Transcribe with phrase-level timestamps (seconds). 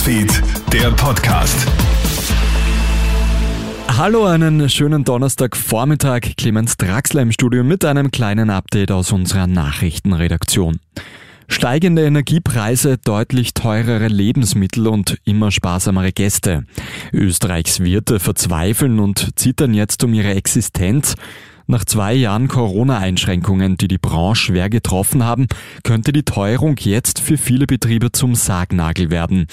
[0.00, 1.66] Newsfeed, der Podcast.
[3.98, 6.36] Hallo, einen schönen Donnerstagvormittag.
[6.38, 10.80] Clemens Draxler im Studio mit einem kleinen Update aus unserer Nachrichtenredaktion.
[11.48, 16.64] Steigende Energiepreise, deutlich teurere Lebensmittel und immer sparsamere Gäste.
[17.12, 21.14] Österreichs Wirte verzweifeln und zittern jetzt um ihre Existenz.
[21.70, 25.46] Nach zwei Jahren Corona-Einschränkungen, die die Branche schwer getroffen haben,
[25.84, 29.46] könnte die Teuerung jetzt für viele Betriebe zum Sargnagel werden.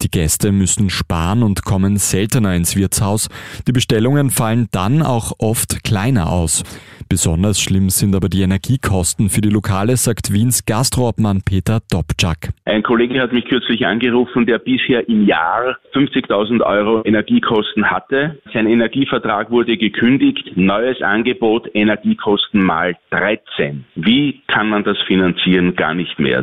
[0.00, 3.28] Die Gäste müssen sparen und kommen seltener ins Wirtshaus.
[3.66, 6.62] Die Bestellungen fallen dann auch oft kleiner aus.
[7.08, 12.50] Besonders schlimm sind aber die Energiekosten für die Lokale, sagt Wiens Gastroobmann Peter Dobczak.
[12.64, 18.40] Ein Kollege hat mich kürzlich angerufen, der bisher im Jahr 50.000 Euro Energiekosten hatte.
[18.52, 20.56] Sein Energievertrag wurde gekündigt.
[20.56, 23.84] Neues Angebot Energiekosten mal 13.
[23.94, 25.76] Wie kann man das finanzieren?
[25.76, 26.42] Gar nicht mehr.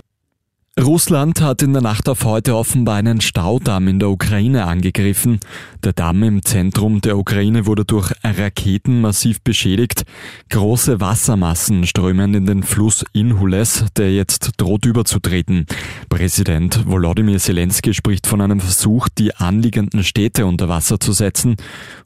[0.92, 5.40] Russland hat in der Nacht auf heute offenbar einen Staudamm in der Ukraine angegriffen.
[5.86, 10.04] Der Damm im Zentrum der Ukraine wurde durch Raketen massiv beschädigt.
[10.50, 15.66] Große Wassermassen strömen in den Fluss Inhules, der jetzt droht überzutreten.
[16.10, 21.56] Präsident Volodymyr Zelensky spricht von einem Versuch, die anliegenden Städte unter Wasser zu setzen.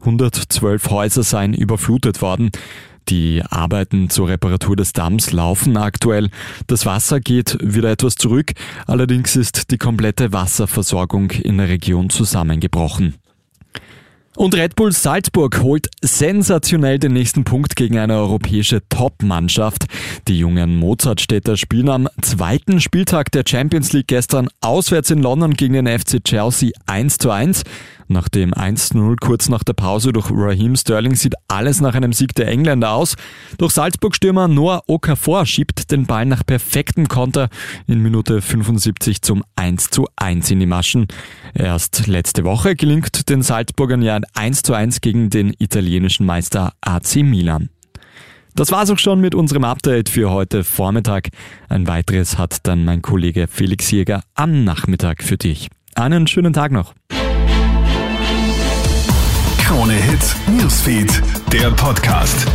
[0.02, 2.52] 112 Häuser seien überflutet worden.
[3.09, 6.30] Die Arbeiten zur Reparatur des Damms laufen aktuell.
[6.67, 8.53] Das Wasser geht wieder etwas zurück,
[8.88, 13.16] allerdings ist die komplette Wasserversorgung in der Region zusammengebrochen.
[14.36, 19.86] Und Red Bull Salzburg holt sensationell den nächsten Punkt gegen eine europäische Top-Mannschaft.
[20.28, 25.73] Die jungen Mozartstädter spielen am zweiten Spieltag der Champions League gestern auswärts in London gegen
[25.73, 27.63] den FC Chelsea 1 zu 1.
[28.08, 32.36] Nach dem 1-0 kurz nach der Pause durch Raheem Sterling sieht alles nach einem Sieg
[32.36, 33.16] der Engländer aus.
[33.58, 37.50] Doch Salzburg-Stürmer Noah Okafor schiebt den Ball nach perfektem Konter
[37.88, 41.08] in Minute 75 zum 1 zu 1 in die Maschen.
[41.56, 46.74] Erst letzte Woche gelingt den Salzburgern ja ein 1 zu 1 gegen den italienischen Meister
[46.81, 47.69] AC Milan.
[48.56, 51.30] Das war's auch schon mit unserem Update für heute Vormittag.
[51.68, 55.69] Ein weiteres hat dann mein Kollege Felix Jäger am Nachmittag für dich.
[55.94, 56.94] Einen schönen Tag noch.
[59.58, 61.22] Krone Hits, Newsfeed,
[61.52, 62.47] der Podcast.